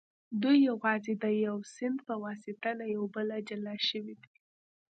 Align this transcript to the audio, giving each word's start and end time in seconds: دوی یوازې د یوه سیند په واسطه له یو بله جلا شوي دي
دوی 0.41 0.57
یوازې 0.69 1.13
د 1.23 1.25
یوه 1.45 1.63
سیند 1.75 1.97
په 2.07 2.13
واسطه 2.23 2.69
له 2.79 2.85
یو 2.95 3.03
بله 3.15 3.35
جلا 3.49 3.75
شوي 3.89 4.15
دي 4.21 4.31